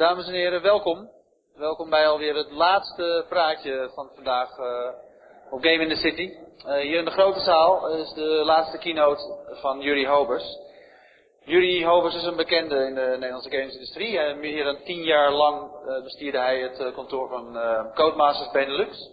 [0.00, 1.10] Dames en heren, welkom.
[1.54, 4.88] Welkom bij alweer het laatste praatje van vandaag uh,
[5.50, 6.32] op Game in the City.
[6.66, 10.58] Uh, hier in de grote zaal is de laatste keynote van Jurie Hobers.
[11.44, 14.18] Jurie Hobers is een bekende in de Nederlandse gamesindustrie.
[14.18, 17.58] En meer dan tien jaar lang uh, bestierde hij het kantoor van
[17.94, 19.10] Codemasters Benelux.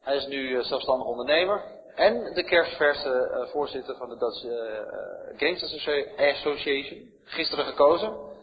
[0.00, 1.62] Hij is nu zelfstandig ondernemer
[1.94, 4.40] en de kerstverse voorzitter van de Dutch
[5.36, 5.62] Games
[6.16, 7.12] Association.
[7.24, 8.33] Gisteren gekozen.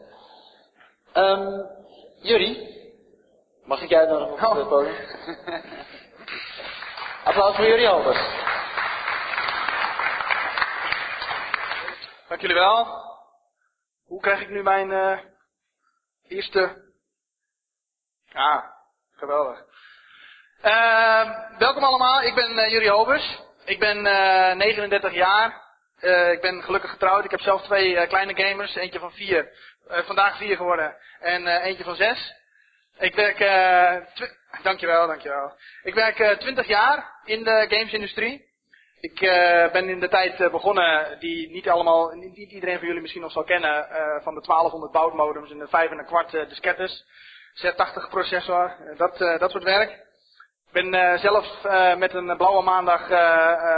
[1.15, 1.67] Um,
[2.21, 2.69] jullie,
[3.63, 4.95] mag ik jij nog op het podium?
[7.23, 8.17] Applaus voor jullie Albers.
[12.27, 12.87] Dank jullie wel.
[14.05, 15.19] Hoe krijg ik nu mijn uh,
[16.27, 16.91] eerste...
[18.25, 18.73] Ja,
[19.15, 19.65] geweldig.
[20.63, 23.39] Uh, welkom allemaal, ik ben uh, Jurie Hobers.
[23.65, 24.01] Ik ben
[24.57, 25.61] 39 jaar.
[26.31, 27.25] ik ben gelukkig getrouwd.
[27.25, 29.51] Ik heb zelf twee kleine gamers, eentje van vier
[29.91, 30.95] vandaag vier geworden.
[31.19, 32.33] En uh, eentje van zes.
[32.99, 34.27] Ik werk, uh,
[34.63, 35.53] dankjewel, dankjewel.
[35.83, 38.49] Ik werk twintig jaar in de gamesindustrie.
[38.99, 39.19] Ik
[39.71, 43.43] ben in de tijd begonnen die niet allemaal, niet iedereen van jullie misschien nog zal
[43.43, 43.87] kennen,
[44.23, 47.05] van de 1200 boutmodems en de 5 en een kwart diskettes.
[47.53, 49.91] Z80 processor, dat, dat soort werk.
[50.71, 51.63] Ik ben zelf
[51.97, 53.07] met een blauwe maandag,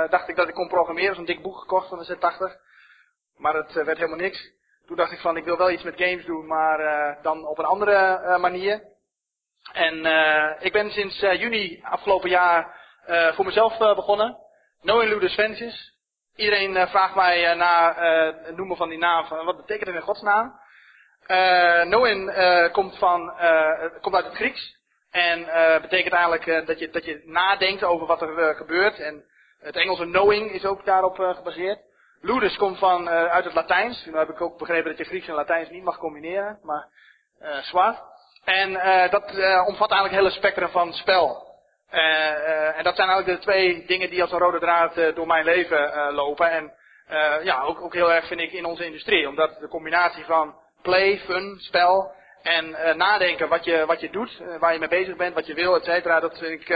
[0.10, 2.60] dacht ik dat ik kon programmeren, zo'n dik boek gekocht van de Z80.
[3.38, 4.52] Maar het werd helemaal niks.
[4.88, 7.58] Toen dacht ik van, ik wil wel iets met games doen, maar uh, dan op
[7.58, 8.84] een andere uh, manier.
[9.74, 12.82] En uh, ik ben sinds juni afgelopen jaar
[13.34, 14.38] voor mezelf begonnen.
[14.82, 15.92] Knowing Ludus Ventures.
[16.36, 17.96] Iedereen vraagt mij na
[18.44, 20.60] het noemen van die naam, van, wat betekent het in godsnaam?
[21.84, 22.34] Knowing
[22.72, 23.34] komt, van,
[24.02, 24.78] komt uit het Grieks.
[25.12, 25.46] En
[25.82, 29.00] betekent eigenlijk dat, je, dat je nadenkt over wat er gebeurt.
[29.00, 29.26] En
[29.60, 31.80] het Engelse knowing is ook daarop gebaseerd.
[32.26, 34.06] Ludus komt van, uh, uit het Latijns.
[34.06, 36.88] Nu heb ik ook begrepen dat je Grieks en Latijns niet mag combineren, maar
[37.42, 38.02] uh, zwaar.
[38.44, 39.24] En uh, dat
[39.68, 41.52] omvat eigenlijk hele spectrum van spel.
[42.76, 46.14] en dat zijn eigenlijk de twee dingen die als een rode draad door mijn leven
[46.14, 46.52] lopen.
[46.52, 46.74] En
[47.44, 49.28] ja, ook, ook heel erg vind ik in onze industrie.
[49.28, 54.74] Omdat de combinatie van play, fun, spel en nadenken wat je, wat je doet, waar
[54.74, 56.68] je mee bezig bent, wat je wil, et cetera, dat vind ik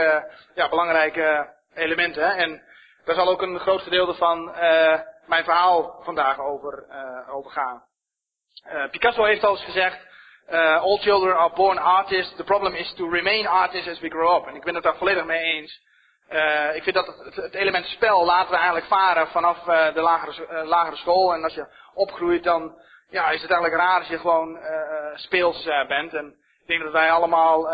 [0.54, 2.36] ja, belangrijke elementen.
[2.36, 2.62] En
[3.04, 4.54] daar zal ook een groot gedeelte van
[5.28, 7.84] mijn verhaal vandaag over, uh, over gaan.
[8.72, 10.06] Uh, Picasso heeft al eens gezegd,
[10.50, 14.36] uh, all children are born artists, the problem is to remain artists as we grow
[14.36, 14.46] up.
[14.46, 15.86] En ik ben het daar volledig mee eens.
[16.74, 20.96] Ik vind dat het, het, element spel laten we eigenlijk varen vanaf de lagere, lagere
[20.96, 21.34] school.
[21.34, 22.80] En als je opgroeit, dan
[23.10, 24.58] ja, is het eigenlijk raar als je gewoon
[25.14, 26.14] speels bent.
[26.14, 26.26] En
[26.60, 27.68] ik denk dat wij allemaal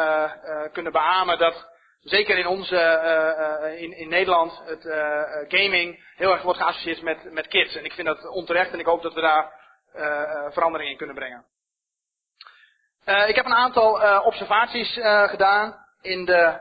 [0.72, 1.73] kunnen beamen dat
[2.04, 7.32] zeker in onze, uh, in, in Nederland, het uh, gaming heel erg wordt geassocieerd met,
[7.32, 7.76] met kids.
[7.76, 9.62] En ik vind dat onterecht en ik hoop dat we daar
[10.53, 11.44] verandering in kunnen brengen.
[13.28, 14.93] ik heb een aantal observaties
[15.26, 16.59] gedaan in de,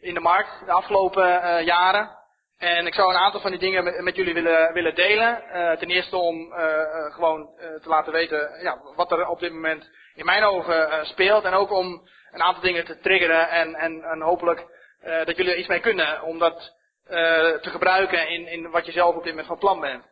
[0.00, 2.10] in de markt de afgelopen jaren.
[2.58, 5.42] En ik zou een aantal van die dingen met, met jullie willen, willen delen.
[5.78, 6.52] ten eerste om
[7.12, 11.44] gewoon te laten weten ja, wat er op dit moment in mijn ogen speelt.
[11.44, 14.66] En ook om een aantal dingen te triggeren en, en, en hopelijk
[15.04, 16.74] uh, dat jullie er iets mee kunnen om dat
[17.04, 17.10] uh,
[17.60, 20.04] te gebruiken in, in wat je zelf op dit moment van plan bent.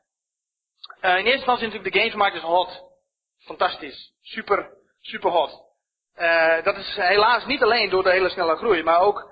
[1.03, 2.91] Uh, in eerste instantie natuurlijk de gamesmarkt is hot.
[3.38, 4.12] Fantastisch.
[4.21, 5.62] Super, super hot.
[6.65, 9.31] dat is helaas niet alleen door de hele snelle groei, maar ook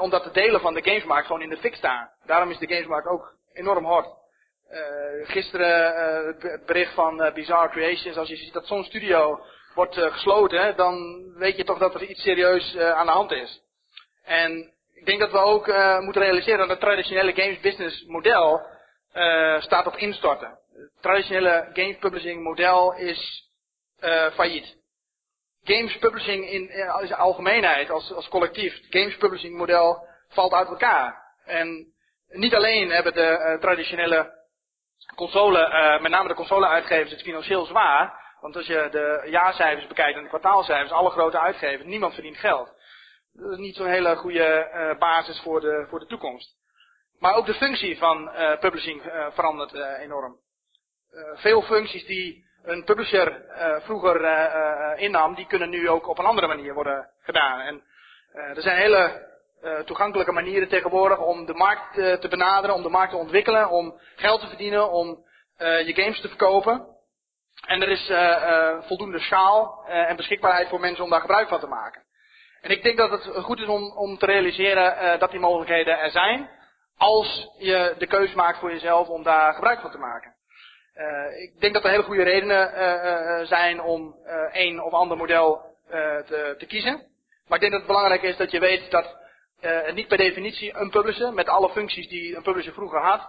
[0.00, 2.10] omdat de delen van de gamesmarkt gewoon in de fik staan.
[2.24, 4.16] Daarom is de gamesmarkt ook enorm hot.
[5.22, 5.94] gisteren
[6.38, 9.40] het bericht van Bizarre Creations, als je ziet dat zo'n studio
[9.78, 13.30] wordt uh, gesloten, dan weet je toch dat er iets serieus uh, aan de hand
[13.30, 13.60] is.
[14.24, 18.76] En ik denk dat we ook uh, moeten realiseren dat het traditionele games business model
[19.58, 20.48] staat op instorten.
[20.48, 23.50] Het traditionele games publishing model is
[24.32, 24.76] failliet.
[25.64, 31.22] Games publishing in, in algemeenheid, als, als collectief, het games publishing model valt uit elkaar.
[31.44, 31.92] En
[32.28, 34.32] niet alleen hebben de traditionele
[35.14, 40.16] console, met name de console uitgevers het financieel zwaar, want als je de jaarcijfers bekijkt
[40.16, 42.76] en de kwartaalcijfers, alle grote uitgevers, niemand verdient geld.
[43.32, 46.56] Dat is niet zo'n hele goede uh, basis voor de, voor de toekomst.
[47.18, 50.36] Maar ook de functie van uh, publishing uh, verandert enorm.
[51.34, 53.44] veel functies die een publisher
[53.82, 54.20] vroeger
[54.98, 57.60] innam, die kunnen nu ook op een andere manier worden gedaan.
[57.60, 57.82] En
[58.32, 59.26] er zijn hele
[59.84, 64.40] toegankelijke manieren tegenwoordig om de markt te benaderen, om de markt te ontwikkelen, om geld
[64.40, 65.24] te verdienen, om
[65.58, 66.97] je games te verkopen.
[67.66, 71.48] En er is uh, uh, voldoende schaal uh, en beschikbaarheid voor mensen om daar gebruik
[71.48, 72.02] van te maken.
[72.60, 76.10] En ik denk dat het goed is om, om te realiseren dat die mogelijkheden er
[76.10, 76.50] zijn.
[76.96, 80.34] Als je de keuze maakt voor jezelf om daar gebruik van te maken.
[81.38, 84.16] ik denk dat er hele goede redenen zijn om
[84.52, 87.02] een of ander model te, te, kiezen.
[87.46, 89.16] Maar ik denk dat het belangrijk is dat je weet dat
[89.94, 93.28] niet per definitie een publisher, met alle functies die een publisher vroeger had,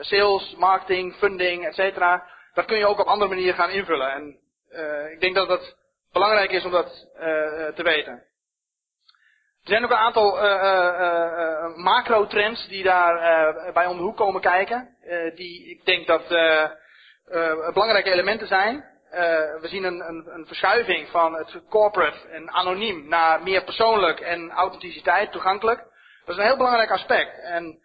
[0.00, 1.98] sales, marketing, funding, etc.
[2.56, 4.10] Dat kun je ook op andere manieren gaan invullen.
[4.10, 4.38] En
[5.12, 5.76] ik denk dat het
[6.12, 7.08] belangrijk is om dat
[7.74, 8.12] te weten.
[9.62, 14.40] Er zijn ook een aantal uh, uh, macro-trends die daar bij om de hoek komen
[14.40, 14.96] kijken.
[15.34, 16.28] die ik denk dat
[17.72, 18.84] belangrijke elementen zijn.
[19.60, 24.50] we zien een, een, een, verschuiving van het corporate en anoniem naar meer persoonlijk en
[24.50, 25.78] authenticiteit toegankelijk.
[26.24, 27.40] Dat is een heel belangrijk aspect.
[27.42, 27.78] En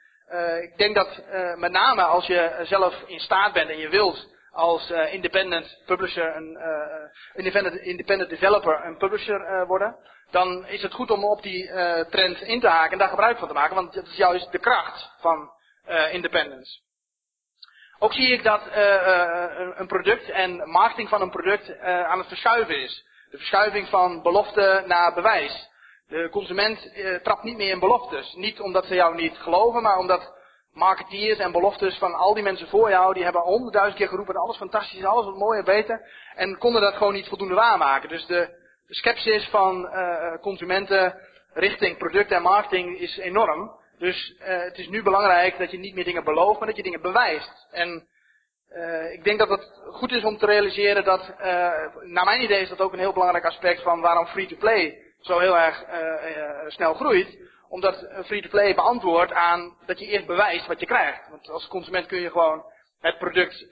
[0.62, 1.24] ik denk dat
[1.56, 6.58] met name als je zelf in staat bent en je wilt als independent publisher, een
[7.34, 9.96] independent, independent developer, een publisher worden,
[10.32, 13.38] dan is het goed om op die uh, trend in te haken en daar gebruik
[13.38, 15.52] van te maken, want dat is juist de kracht van
[15.90, 16.80] uh, independence.
[18.00, 19.46] Ook zie ik dat uh,
[19.76, 23.06] een product en marketing van een product aan het verschuiven is.
[23.30, 25.70] De verschuiving van belofte naar bewijs.
[26.08, 26.92] De consument
[27.24, 28.34] trapt niet meer in beloftes.
[28.34, 30.34] Niet omdat ze jou niet geloven, maar omdat
[30.74, 34.58] marketeers en beloftes van al die mensen voor jou, die hebben honderdduizend keer geroepen, alles
[34.58, 36.02] fantastisch, alles wat mooi en beter.
[36.36, 38.10] En konden dat gewoon niet voldoende waarmaken.
[38.10, 38.60] Dus de
[38.92, 41.20] de van uh, consumenten
[41.54, 43.72] richting producten en marketing is enorm.
[43.98, 46.84] Dus uh, het is nu belangrijk dat je niet meer dingen belooft, maar dat je
[46.84, 47.68] dingen bewijst.
[47.72, 48.08] En
[48.70, 51.34] uh, ik denk dat het goed is om te realiseren dat,
[52.02, 55.58] naar mijn idee is dat ook een heel belangrijk aspect van waarom free-to-play zo heel
[55.58, 55.84] erg
[56.68, 57.38] snel groeit.
[57.72, 61.30] Omdat free-to-play beantwoordt aan dat je eerst bewijst wat je krijgt.
[61.30, 62.66] Want als consument kun je gewoon
[63.00, 63.66] het product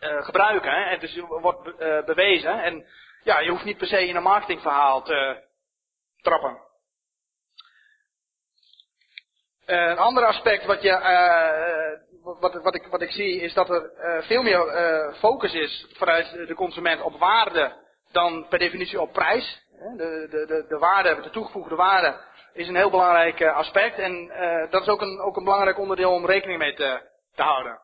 [0.00, 0.70] gebruiken.
[0.70, 0.90] Hè?
[0.90, 1.76] Het dus wordt
[2.06, 2.62] bewezen.
[2.62, 2.86] En
[3.22, 5.42] ja, je hoeft niet per se in een marketingverhaal te
[6.22, 6.58] trappen.
[9.66, 10.90] Een ander aspect wat, je,
[12.22, 13.90] wat, wat, ik, wat ik zie is dat er
[14.24, 19.66] veel meer focus is vanuit de consument op waarde dan per definitie op prijs.
[19.78, 22.20] De, de, de, de waarde, de toegevoegde waarde
[22.52, 24.30] is een heel belangrijk aspect en
[24.70, 27.00] dat is ook een, ook een belangrijk onderdeel om rekening mee te,
[27.34, 27.80] te houden.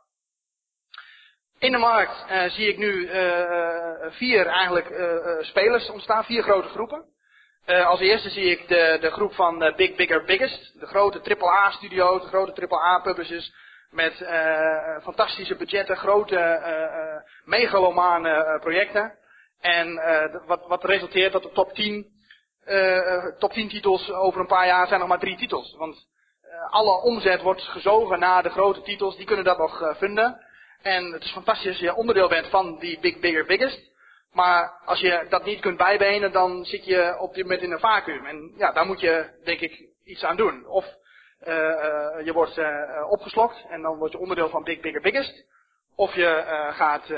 [1.59, 6.69] In de markt uh, zie ik nu uh, vier eigenlijk uh, spelers ontstaan, vier grote
[6.69, 7.05] groepen.
[7.67, 12.29] als eerste zie ik de, de groep van Big Bigger Biggest, de grote AAA-studio's, de
[12.29, 13.55] grote AAA-publishers
[13.91, 14.15] met
[15.03, 16.61] fantastische budgetten, grote
[17.45, 19.19] megalomane projecten.
[19.65, 19.95] En
[20.47, 22.07] wat, wat resulteert dat de top 10,
[23.39, 25.75] top 10 titels over een paar jaar zijn nog maar drie titels.
[25.77, 26.07] Want
[26.71, 30.41] alle omzet wordt gezogen naar de grote titels, die kunnen dat nog vinden.
[30.83, 33.91] En het is fantastisch als je onderdeel bent van die Big Bigger Biggest.
[34.33, 37.79] Maar als je dat niet kunt bijbenen, dan zit je op dit moment in een
[37.79, 38.27] vacuüm.
[38.27, 40.67] En ja, daar moet je, denk ik, iets aan doen.
[40.67, 41.55] Of uh,
[42.25, 45.45] je wordt uh, opgeslokt en dan word je onderdeel van Big Bigger Biggest.
[45.97, 47.09] Of je gaat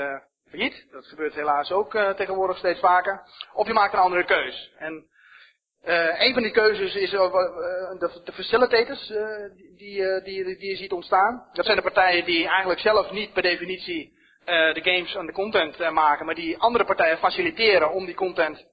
[0.49, 0.87] failliet.
[0.91, 3.21] Dat gebeurt helaas ook tegenwoordig steeds vaker.
[3.53, 4.71] Of je maakt een andere keus.
[4.77, 5.05] En
[5.87, 7.31] uh, een van die keuzes is uh,
[7.99, 9.07] de, de, facilitators
[9.77, 11.49] die, die, die, je ziet ontstaan.
[11.53, 14.15] Dat zijn de partijen die eigenlijk zelf niet per definitie
[14.45, 18.65] de games en de content maken, maar die andere partijen faciliteren om die content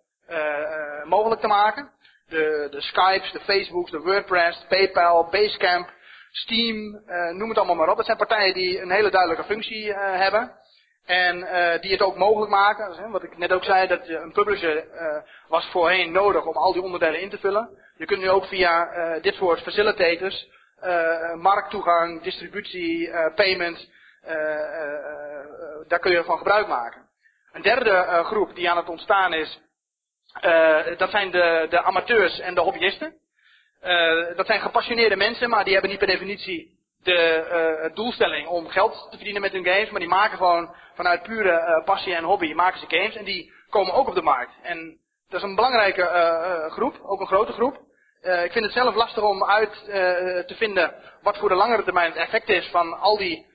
[1.05, 1.91] mogelijk te maken.
[2.29, 5.93] De, de Skypes, de Facebooks, de WordPress, PayPal, Basecamp,
[6.31, 7.03] Steam,
[7.37, 7.97] noem het allemaal maar op.
[7.97, 10.53] Dat zijn partijen die een hele duidelijke functie hebben.
[11.05, 12.93] En uh, die het ook mogelijk maken.
[12.97, 15.17] Hè, wat ik net ook zei, dat een publisher uh,
[15.49, 17.69] was voorheen nodig om al die onderdelen in te vullen.
[17.97, 20.49] Je kunt nu ook via uh, dit soort facilitators,
[21.35, 23.89] markttoegang, distributie, payment,
[25.89, 27.03] daar kun je van gebruik maken.
[27.53, 29.61] Een derde groep die aan het ontstaan is,
[30.97, 33.15] dat zijn de, de amateurs en de hobbyisten.
[34.37, 37.47] dat zijn gepassioneerde mensen, maar die hebben niet per definitie de
[37.85, 41.51] uh, doelstelling om geld te verdienen met hun games, maar die maken gewoon vanuit pure
[41.51, 44.53] uh, passie en hobby maken ze games en die komen ook op de markt.
[44.63, 47.75] En dat is een belangrijke uh, groep, ook een grote groep.
[48.45, 49.85] ik vind het zelf lastig om uit
[50.47, 53.47] te vinden wat voor de langere termijn het effect is van al die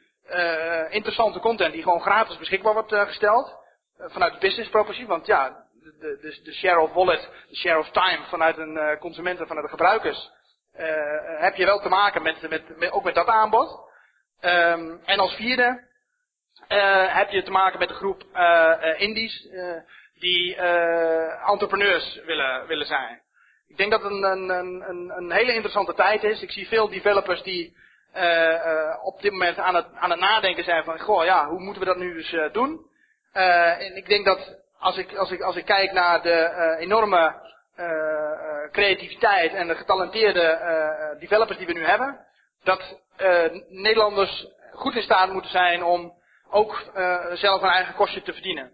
[0.90, 3.56] interessante content die gewoon gratis beschikbaar wordt gesteld.
[3.98, 7.90] vanuit de business propositie, want ja, de, de, de, share of wallet, de share of
[7.90, 10.32] time vanuit een consument en vanuit de gebruikers
[10.78, 13.88] uh, heb je wel te maken met, met, ook met dat aanbod.
[14.42, 15.88] Um, en als vierde
[16.70, 19.48] uh, heb je te maken met de groep uh, indies
[20.20, 20.56] die
[21.46, 23.22] entrepreneurs willen, willen zijn.
[23.68, 24.50] Ik denk dat het een, een,
[24.90, 26.42] een, een hele interessante tijd is.
[26.42, 27.78] Ik zie veel developers die
[29.04, 31.88] op dit moment aan het, aan het nadenken zijn van, goh ja, hoe moeten we
[31.88, 32.88] dat nu eens doen?
[33.32, 37.34] en ik denk dat als ik, als ik, als ik kijk naar de enorme
[38.72, 42.26] creativiteit en de getalenteerde uh, developers die we nu hebben,
[42.64, 42.98] dat
[43.68, 46.14] Nederlanders goed in staat moeten zijn om
[46.50, 46.84] ook
[47.34, 48.74] zelf een eigen kostje te verdienen.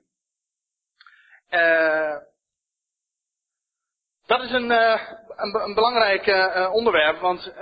[4.25, 5.01] dat is een, uh,
[5.35, 7.53] een, belangrijk uh, onderwerp, want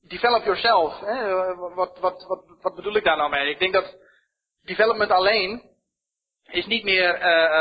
[0.00, 3.50] develop yourself, hè, wat, wat, wat, wat bedoel ik daar nou mee?
[3.50, 3.96] Ik denk dat
[4.62, 5.72] development alleen
[6.46, 7.18] is niet meer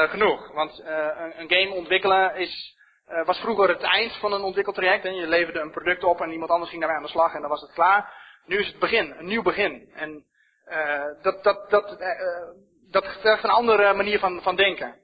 [0.09, 0.51] genoeg.
[0.53, 0.79] Want
[1.35, 2.77] een, game ontwikkelen is,
[3.25, 5.03] was vroeger het eind van een ontwikkeltraject.
[5.03, 5.09] Hè.
[5.09, 7.49] Je leverde een product op en iemand anders ging daarmee aan de slag en dan
[7.49, 8.13] was het klaar.
[8.45, 9.91] Nu is het begin, een nieuw begin.
[9.95, 10.25] En
[11.21, 11.97] dat, dat, dat,
[12.91, 14.95] dat vergt een andere manier van, van denken.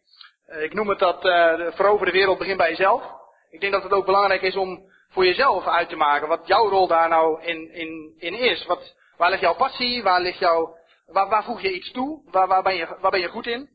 [0.49, 3.03] Eh, ik noem het dat uh, verover de wereld begint bij jezelf.
[3.49, 6.69] Ik denk dat het ook belangrijk is om voor jezelf uit te maken wat jouw
[6.69, 8.65] rol daar nou in, in, in is.
[8.65, 10.03] Wat, waar ligt jouw passie?
[10.03, 10.75] Waar, ligt jouw,
[11.05, 12.21] waar, waar voeg je iets toe?
[12.31, 13.69] Waar, waar, ben je, waar ben je goed in?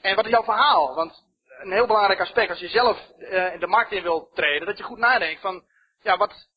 [0.00, 0.94] En wat is jouw verhaal?
[0.94, 1.24] Want
[1.58, 4.78] een heel belangrijk aspect als je zelf uh, in de markt in wilt treden, dat
[4.78, 5.64] je goed nadenkt van,
[6.02, 6.48] ja, wat,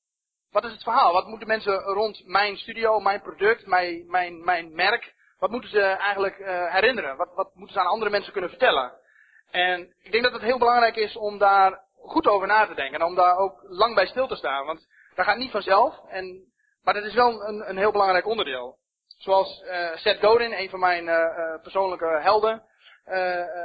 [0.52, 1.14] wat is het verhaal?
[1.14, 5.82] Wat moeten mensen rond mijn studio, mijn product, mijn, mijn, mijn merk, wat moeten ze
[5.82, 7.18] eigenlijk uh, herinneren?
[7.18, 8.94] Wat, wat moeten ze aan andere mensen kunnen vertellen?
[9.52, 13.00] En ik denk dat het heel belangrijk is om daar goed over na te denken.
[13.00, 14.66] En om daar ook lang bij stil te staan.
[14.66, 16.00] Want dat gaat niet vanzelf.
[16.08, 16.52] En,
[16.84, 18.78] maar dat is wel een, een heel belangrijk onderdeel.
[19.18, 22.64] Zoals uh, Seth Godin, een van mijn uh, persoonlijke helden,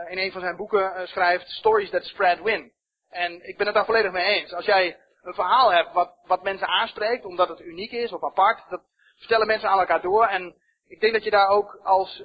[0.09, 2.73] in een van zijn boeken schrijft: Stories that spread win.
[3.11, 4.53] En ik ben het daar volledig mee eens.
[4.53, 8.65] Als jij een verhaal hebt wat, wat mensen aanspreekt, omdat het uniek is of apart,
[8.69, 8.83] dat
[9.19, 10.27] vertellen mensen aan elkaar door.
[10.27, 10.55] En
[10.89, 12.23] ik denk dat je daar ook als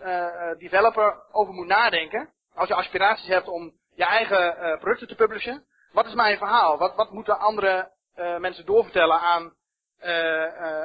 [0.57, 6.05] developer over moet nadenken als je aspiraties hebt om je eigen producten te publishen, wat
[6.05, 6.77] is mijn verhaal?
[6.77, 7.91] Wat, wat moeten andere
[8.39, 9.53] mensen doorvertellen aan,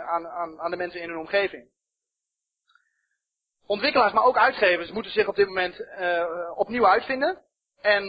[0.06, 1.68] aan, aan, aan de mensen in hun omgeving?
[3.66, 5.86] Ontwikkelaars, maar ook uitgevers moeten zich op dit moment
[6.54, 7.42] opnieuw uitvinden.
[7.80, 8.04] En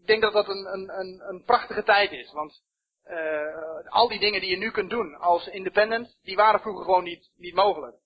[0.00, 2.32] ik denk dat dat een, een, een, prachtige tijd is.
[2.32, 2.62] Want
[3.88, 7.30] al die dingen die je nu kunt doen als independent, die waren vroeger gewoon niet,
[7.36, 7.96] niet mogelijk.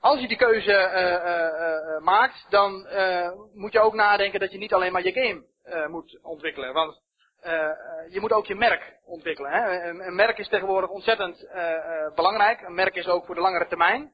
[0.00, 2.86] Als je die keuze uh, uh, maakt, dan
[3.54, 6.72] moet je ook nadenken dat je niet alleen maar je game moet ontwikkelen.
[6.72, 7.00] Want
[8.08, 9.50] je moet ook je merk ontwikkelen.
[9.50, 9.88] Hè?
[9.88, 11.48] Een, merk is tegenwoordig ontzettend
[12.14, 12.60] belangrijk.
[12.60, 14.12] Een merk is ook voor de langere termijn.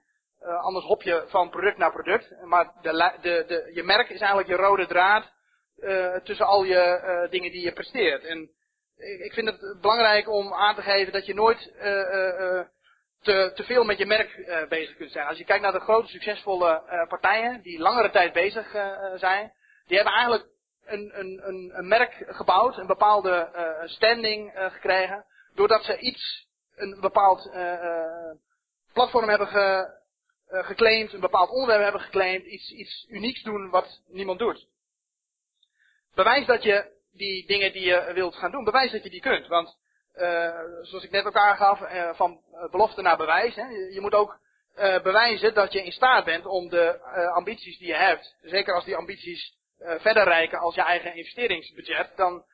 [0.60, 2.34] anders hop je van product naar product.
[2.44, 5.32] Maar de, de, de, je merk is eigenlijk je rode draad
[6.24, 8.24] tussen al je dingen die je presteert.
[8.24, 8.50] En
[9.24, 11.72] ik vind het belangrijk om aan te geven dat je nooit
[13.22, 15.26] te, te veel met je merk bezig kunt zijn.
[15.26, 18.70] Als je kijkt naar de grote succesvolle partijen die langere tijd bezig
[19.14, 19.52] zijn,
[19.86, 20.46] die hebben eigenlijk
[20.86, 23.48] een, een, een, een merk gebouwd, een bepaalde
[23.84, 25.24] standing gekregen,
[25.54, 27.50] doordat ze iets, een bepaald
[28.92, 29.98] platform hebben ge,
[30.48, 34.66] geclaimd, een bepaald onderwerp hebben geclaimd, iets, iets unieks doen wat niemand doet.
[36.14, 39.46] Bewijs dat je die dingen die je wilt gaan doen, bewijs dat je die kunt.
[39.46, 39.76] Want
[40.82, 41.78] zoals ik net ook aangaf,
[42.16, 43.54] van eh, belofte naar bewijs.
[43.54, 43.66] Hè.
[43.66, 44.38] Je, moet ook
[45.02, 47.00] bewijzen dat je in staat bent om de
[47.34, 52.44] ambities die je hebt, zeker als die ambities verder reiken als je eigen investeringsbudget, dan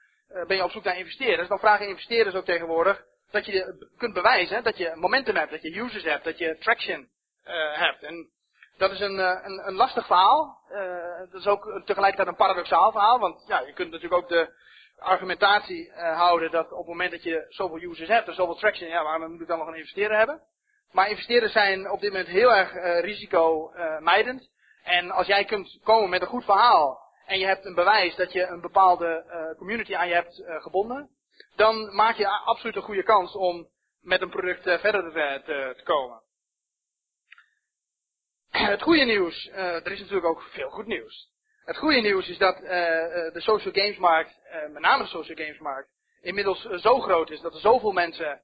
[0.46, 1.48] ben je op zoek naar investeerders.
[1.48, 5.76] Dan vragen investeerders ook tegenwoordig dat je kunt bewijzen dat je momentum hebt, dat je
[5.76, 7.08] users hebt, dat je traction
[7.72, 8.02] hebt.
[8.02, 8.28] En
[8.76, 10.58] dat is een, een, een lastig verhaal.
[11.30, 14.58] dat is ook tegelijkertijd een paradoxaal verhaal, want ja, je kunt natuurlijk ook de
[14.98, 19.02] argumentatie houden dat op het moment dat je zoveel users hebt en zoveel traction, ja,
[19.02, 20.42] waarom moet ik dan nog een investeerder hebben?
[20.92, 22.72] Maar investeerders zijn op dit moment heel erg
[23.04, 24.50] risicomijdend.
[24.82, 28.32] en als jij kunt komen met een goed verhaal en je hebt een bewijs dat
[28.32, 31.10] je een bepaalde uh, community aan je hebt gebonden,
[31.56, 33.68] dan maak je absoluut een goede kans om
[34.00, 36.22] met een product verder te, te, komen.
[38.50, 41.28] Het goede nieuws, er is natuurlijk ook veel goed nieuws.
[41.64, 45.88] Het goede nieuws is dat de social games markt, met name de social games markt,
[46.20, 48.42] inmiddels zo groot is dat er zoveel mensen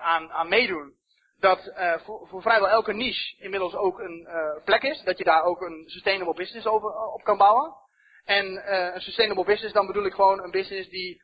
[0.00, 0.96] aan, aan meedoen.
[1.40, 1.72] Dat
[2.04, 4.28] voor, voor, vrijwel elke niche inmiddels ook een
[4.64, 5.02] plek is.
[5.02, 7.86] Dat je daar ook een sustainable business over, op kan bouwen.
[8.28, 11.22] En een sustainable business, dan bedoel ik gewoon een business die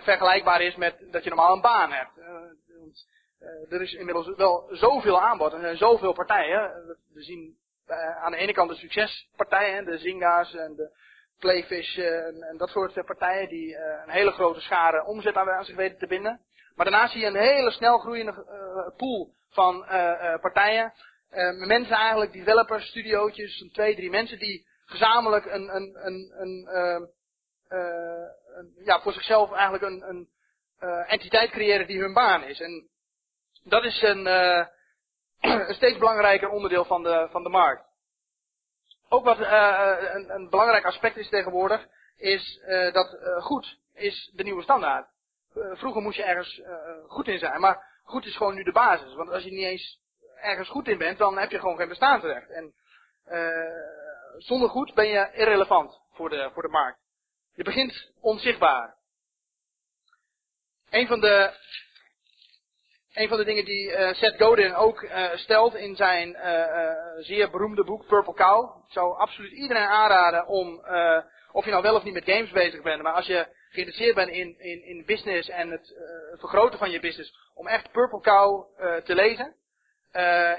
[0.00, 2.10] vergelijkbaar is met dat je normaal een baan hebt.
[3.68, 6.72] er is inmiddels wel zoveel aanbod en er zijn zoveel partijen.
[7.12, 7.56] We zien
[8.22, 10.90] aan de ene kant de succespartijen, de Zynga's en de
[11.38, 16.06] Playfish en, dat soort partijen die een hele grote schare omzet aan, zich weten te
[16.06, 16.40] binden.
[16.74, 18.32] Maar daarnaast zie je een hele snel groeiende
[18.96, 19.84] pool van
[20.40, 20.92] partijen.
[21.66, 26.68] mensen eigenlijk, developers, studiootjes, twee, drie mensen die gezamenlijk een, een, een, een,
[27.68, 30.28] een ja, voor zichzelf eigenlijk een, een
[31.06, 32.60] entiteit creëren die hun baan is.
[32.60, 32.88] En
[33.64, 34.26] dat is een,
[35.40, 37.84] een steeds belangrijker onderdeel van de, van de markt.
[39.08, 41.86] Ook wat uh, een, een, belangrijk aspect is tegenwoordig,
[42.16, 45.08] is uh, dat uh, goed is de nieuwe standaard.
[45.52, 46.62] vroeger moest je ergens
[47.06, 49.14] goed in zijn, maar goed is gewoon nu de basis.
[49.14, 50.00] Want als je niet eens
[50.40, 52.50] ergens goed in bent, dan heb je gewoon geen bestaansrecht.
[52.50, 52.74] En
[54.36, 56.98] zonder goed ben je irrelevant voor de, voor de markt.
[57.54, 58.96] Je begint onzichtbaar.
[60.90, 61.52] Een van de,
[63.12, 67.50] een van de dingen die uh, Seth Godin ook uh, stelt in zijn uh, zeer
[67.50, 68.84] beroemde boek Purple Cow.
[68.86, 70.84] Ik zou absoluut iedereen aanraden om,
[71.52, 74.30] of je nou wel of niet met games bezig bent, maar als je geïnteresseerd bent
[74.30, 75.94] in, in, in business en het
[76.38, 78.66] vergroten van je business, om echt Purple Cow
[79.04, 79.54] te lezen.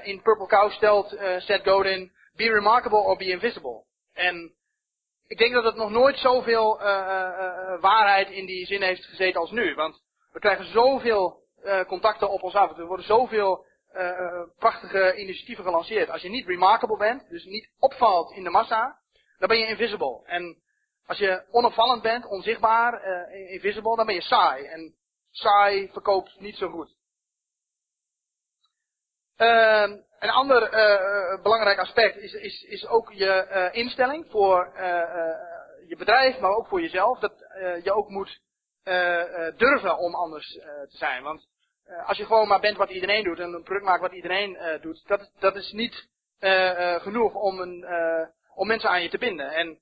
[0.02, 3.84] in Purple Cow stelt Seth Godin, be remarkable or be invisible.
[4.12, 4.54] En
[5.26, 6.78] ik denk dat het nog nooit zoveel
[7.80, 9.74] waarheid in die zin heeft gezeten als nu.
[9.74, 10.02] Want
[10.32, 12.78] we krijgen zoveel uh, contacten op ons af.
[12.78, 16.10] Er worden zoveel uh, prachtige initiatieven gelanceerd.
[16.10, 18.98] Als je niet remarkable bent, dus niet opvalt in de massa,
[19.38, 20.22] dan ben je invisible.
[20.24, 20.62] En
[21.06, 24.64] als je onopvallend bent, onzichtbaar, uh, invisible, dan ben je saai.
[24.64, 24.94] En
[25.30, 26.94] saai verkoopt niet zo goed.
[29.38, 34.72] Uh, een ander uh, belangrijk aspect is, is, is ook je uh, instelling voor
[35.88, 37.18] je bedrijf, maar ook voor jezelf.
[37.18, 37.32] Dat
[37.82, 38.40] je ook moet
[39.56, 40.46] durven om anders
[40.88, 41.22] te zijn.
[41.22, 41.48] Want
[42.06, 45.02] als je gewoon maar bent wat iedereen doet en een product maakt wat iedereen doet,
[45.06, 46.08] dat, dat is niet
[47.02, 47.86] genoeg om, een,
[48.54, 49.50] om mensen aan je te binden.
[49.50, 49.78] En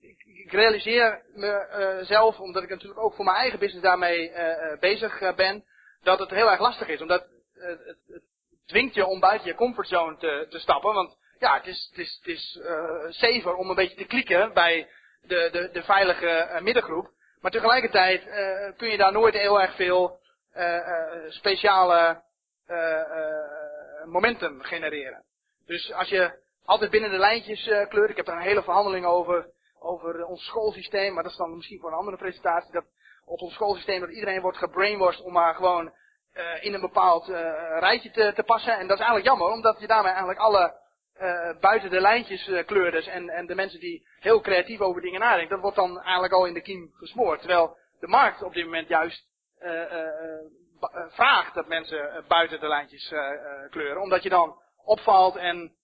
[0.00, 4.32] ik, ik, realiseer mezelf, omdat ik natuurlijk ook voor mijn eigen business daarmee
[4.80, 5.64] bezig ben,
[6.02, 7.00] dat het heel erg lastig is.
[7.00, 8.22] Omdat het,
[8.70, 10.94] dwingt je om buiten je comfortzone te, te stappen.
[10.94, 12.60] Want ja, het is, het is, het is
[13.08, 14.88] safer om een beetje te klikken bij
[15.22, 17.10] de, de, de veilige middengroep.
[17.40, 20.20] Maar tegelijkertijd uh, kun je daar nooit heel erg veel
[20.56, 20.78] uh,
[21.28, 22.22] speciale
[24.04, 25.24] momentum genereren.
[25.66, 29.50] Dus als je altijd binnen de lijntjes kleurt, ik heb daar een hele verhandeling over,
[29.78, 32.84] over ons schoolsysteem, maar dat is dan misschien voor een andere presentatie, dat
[33.24, 35.92] op ons schoolsysteem dat iedereen wordt gebrainwashed om maar gewoon
[36.60, 37.26] in een bepaald
[37.78, 38.72] rijtje te, te passen.
[38.72, 40.78] En dat is eigenlijk jammer, omdat je daarmee eigenlijk alle
[41.20, 45.50] uh, buiten de lijntjes kleurders en, en de mensen die heel creatief over dingen nadenken,
[45.50, 47.38] dat wordt dan eigenlijk al in de kiem gesmoord.
[47.38, 49.28] Terwijl de markt op dit moment juist
[51.08, 53.14] vraagt dat mensen buiten de lijntjes
[53.70, 55.76] kleuren, omdat je dan opvalt en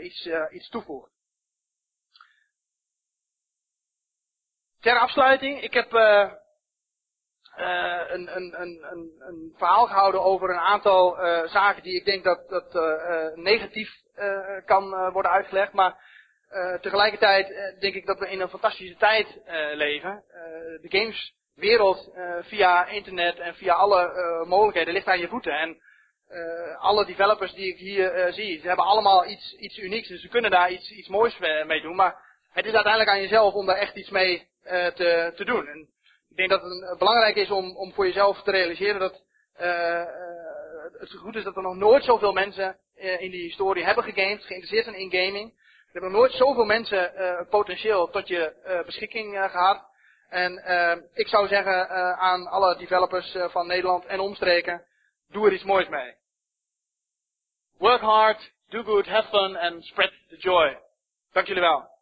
[0.00, 1.10] iets, iets toevoegt.
[4.80, 5.90] Ter afsluiting, ik heb
[7.56, 8.84] een, een, een,
[9.20, 11.16] een, verhaal gehouden over een aantal
[11.48, 12.74] zaken die ik denk dat, dat
[13.34, 15.72] negatief uh, kan worden uitgelegd.
[15.72, 15.96] Maar
[16.80, 19.40] tegelijkertijd denk ik dat we in een fantastische tijd
[19.74, 20.22] leven.
[20.80, 25.52] de gameswereld via internet en via alle mogelijkheden ligt aan je voeten.
[25.52, 25.80] En
[26.78, 30.08] alle developers die ik hier zie, ze hebben allemaal iets, iets unieks.
[30.08, 31.96] Dus ze kunnen daar iets, iets moois mee doen.
[31.96, 32.16] Maar
[32.52, 34.48] het is uiteindelijk aan jezelf om daar echt iets mee
[34.94, 35.66] te, te doen.
[35.66, 35.88] En
[36.30, 39.22] ik denk dat het belangrijk is om, om voor jezelf te realiseren dat
[40.98, 44.44] het goed is dat er nog nooit zoveel mensen uh, in die historie hebben gegamed,
[44.44, 45.50] geïnteresseerd zijn in gaming.
[45.50, 49.86] Er hebben nog nooit zoveel mensen uh, potentieel tot je uh, beschikking gehad.
[50.28, 50.52] En
[51.14, 51.88] ik zou zeggen
[52.18, 54.84] aan alle developers van Nederland en omstreken,
[55.28, 56.14] doe er iets moois mee.
[57.78, 60.78] Work hard, do good, have fun and spread the joy.
[61.32, 61.97] Dank jullie wel.